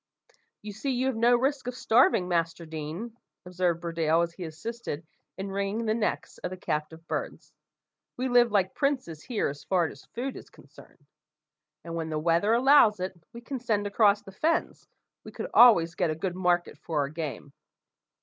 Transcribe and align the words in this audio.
"You 0.63 0.73
see 0.73 0.89
you 0.89 1.05
have 1.05 1.15
no 1.15 1.35
risk 1.35 1.67
of 1.67 1.75
starving, 1.75 2.27
Master 2.27 2.65
Deane," 2.65 3.15
observed 3.45 3.81
Burdale, 3.83 4.23
as 4.23 4.33
he 4.33 4.45
assisted 4.45 5.05
in 5.37 5.51
ringing 5.51 5.85
the 5.85 5.93
necks 5.93 6.39
of 6.39 6.49
the 6.49 6.57
captive 6.57 7.07
birds. 7.07 7.53
"We 8.17 8.27
live 8.27 8.51
like 8.51 8.73
princes 8.73 9.21
here, 9.21 9.47
as 9.47 9.63
far 9.63 9.85
as 9.85 10.05
food 10.05 10.35
is 10.35 10.49
concerned; 10.49 11.05
and 11.83 11.93
when 11.93 12.09
the 12.09 12.17
weather 12.17 12.51
allows 12.53 12.99
it, 12.99 13.13
and 13.13 13.23
we 13.31 13.41
can 13.41 13.59
send 13.59 13.85
across 13.85 14.23
the 14.23 14.31
fens, 14.31 14.87
we 15.23 15.31
could 15.31 15.51
always 15.53 15.93
get 15.93 16.09
a 16.09 16.15
good 16.15 16.35
market 16.35 16.79
for 16.79 17.01
our 17.01 17.09
game." 17.09 17.53